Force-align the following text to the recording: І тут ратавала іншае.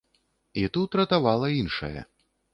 І 0.61 0.63
тут 0.77 0.97
ратавала 1.01 1.51
іншае. 1.61 1.99